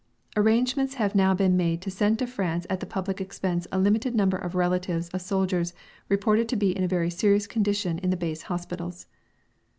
[0.35, 4.15] "Arrangements have now been made to send to France at the public expense a limited
[4.15, 5.75] number of relatives of soldiers
[6.09, 9.05] reported to be in a very serious condition in the Base Hospitals."